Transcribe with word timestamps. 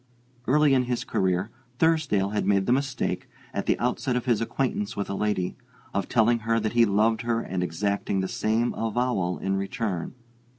Early 0.47 0.73
in 0.73 0.85
his 0.85 1.03
career 1.03 1.51
Thursdale 1.77 2.31
had 2.31 2.47
made 2.47 2.65
the 2.65 2.71
mistake, 2.71 3.29
at 3.53 3.67
the 3.67 3.77
outset 3.77 4.15
of 4.15 4.25
his 4.25 4.41
acquaintance 4.41 4.97
with 4.97 5.11
a 5.11 5.13
lady, 5.13 5.55
of 5.93 6.09
telling 6.09 6.39
her 6.39 6.59
that 6.59 6.73
he 6.73 6.85
loved 6.85 7.21
her 7.21 7.39
and 7.41 7.61
exacting 7.61 8.19
the 8.19 8.27
same 8.27 8.73
avowal 8.73 9.37
in 9.37 9.57
return. 9.57 10.15